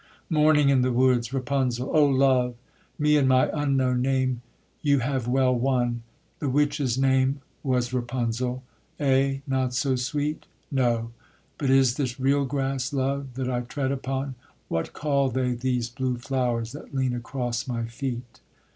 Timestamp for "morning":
0.31-0.69